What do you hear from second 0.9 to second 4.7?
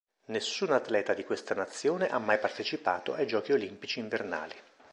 di questa nazione ha mai partecipato ai Giochi olimpici invernali.